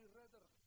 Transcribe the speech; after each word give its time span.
resurrection 0.00 0.57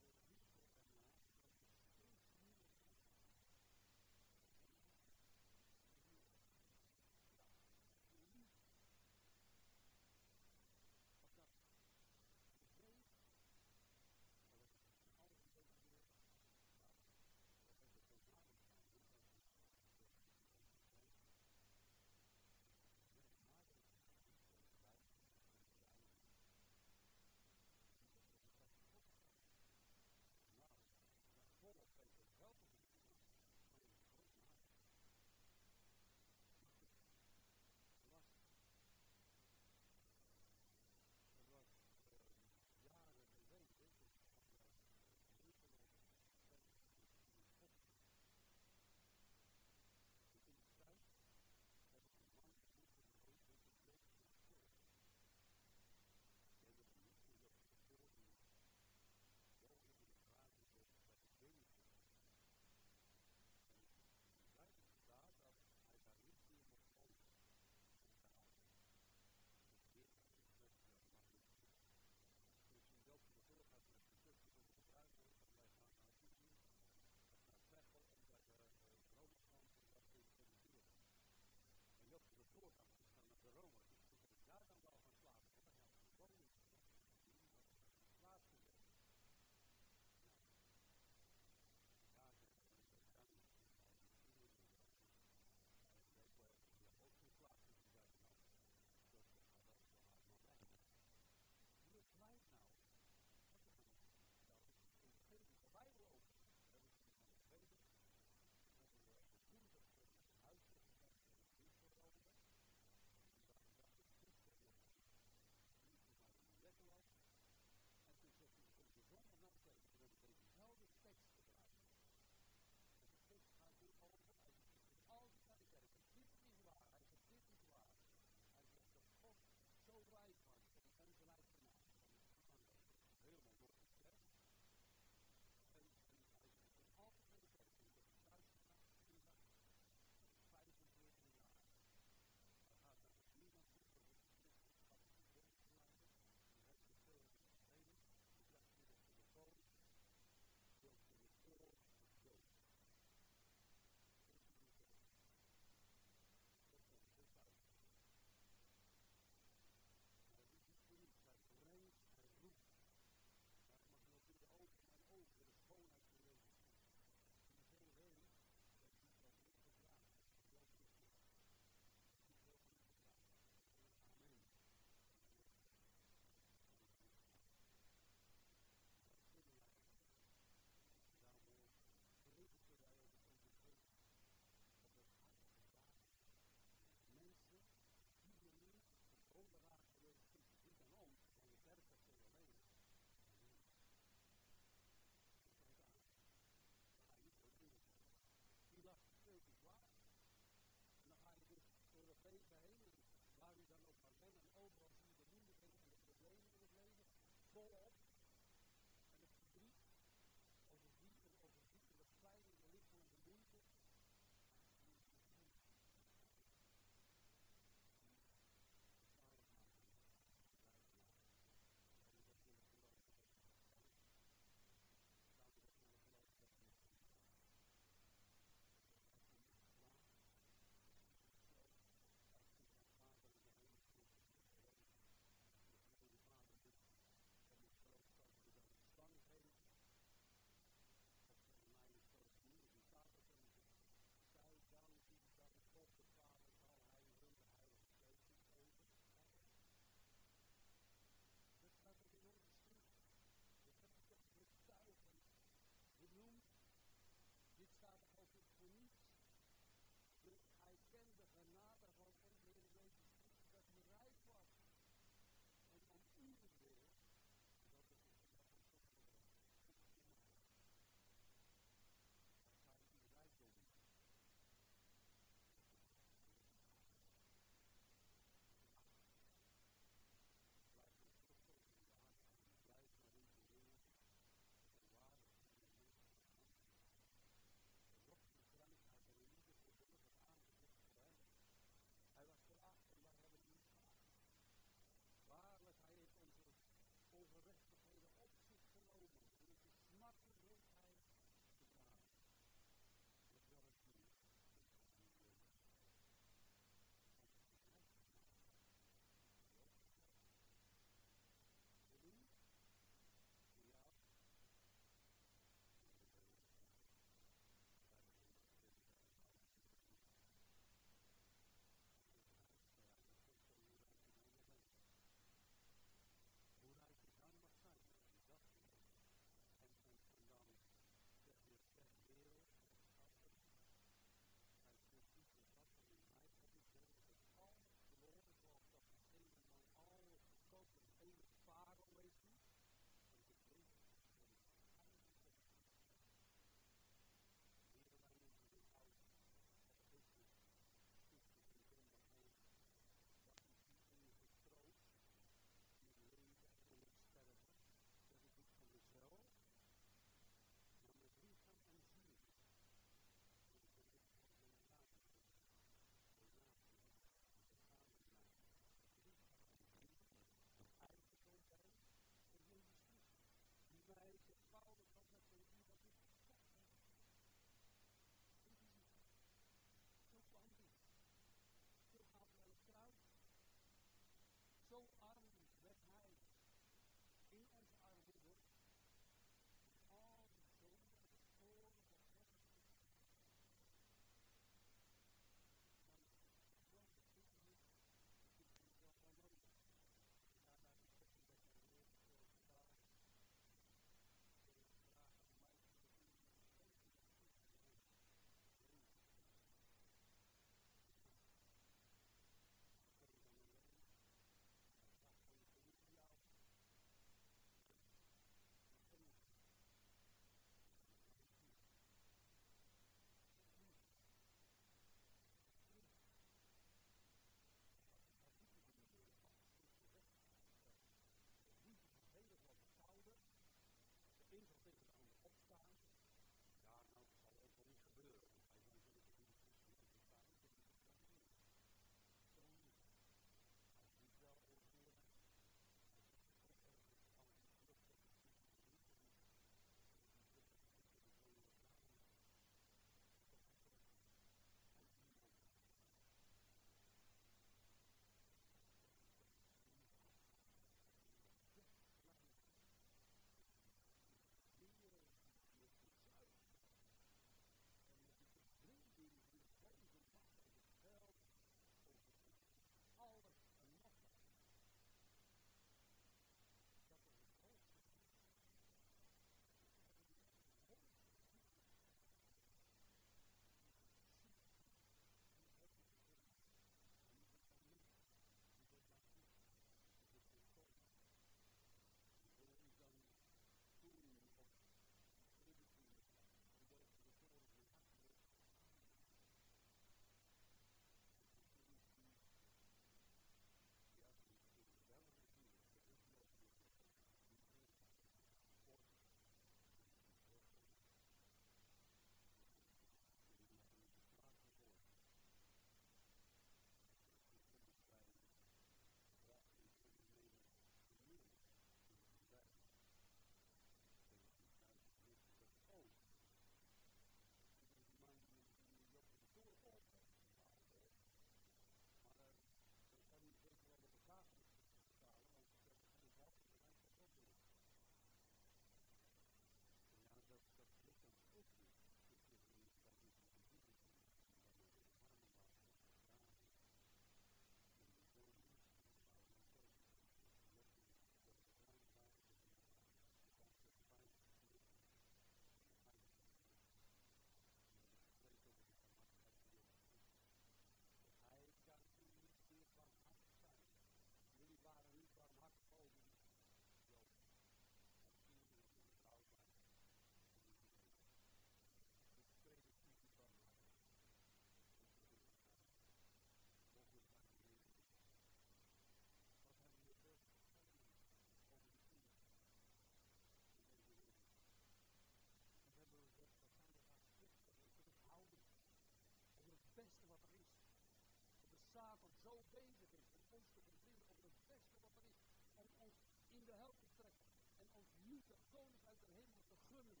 koning 598.62 598.86
uit 598.90 599.00
de 599.00 599.08
hemel 599.16 599.40
te 599.48 599.56
gunnen. 599.68 600.00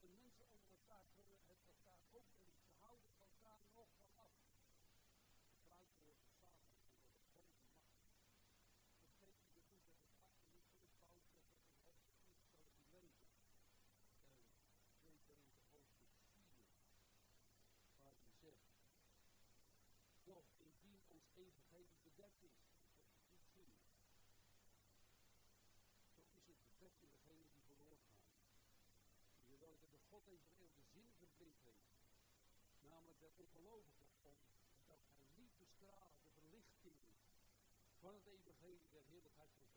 De 0.00 0.08
mensen 0.18 0.44
onder 0.54 0.70
elkaar 0.78 1.06
kunnen 1.16 1.36
het 1.46 1.46
van 33.18 33.30
de 33.36 33.42
ongelovigen 33.42 34.10
om 34.22 34.36
dat 34.86 35.00
hij 35.06 35.26
niet 35.34 35.56
bestraalt 35.58 36.18
de 36.20 36.28
verlichting 36.32 36.96
van 38.00 38.14
het 38.14 38.26
evangelie 38.26 38.88
der 38.90 39.02
heerlijkheid 39.10 39.50
van 39.58 39.73